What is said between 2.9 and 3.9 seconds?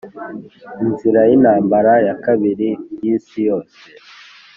y'isi yose: